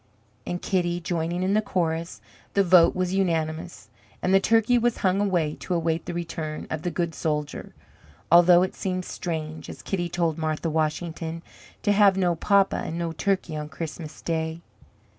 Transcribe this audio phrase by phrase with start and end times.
[0.47, 2.21] and Kitty, joining in the chorus,
[2.55, 3.87] the vote was unanimous,
[4.19, 7.75] and the turkey was hung away to await the return of the good soldier,
[8.31, 11.43] although it seemed strange, as Kitty told Martha Washington,
[11.83, 14.61] "to have no papa and no turkey on Christmas Day."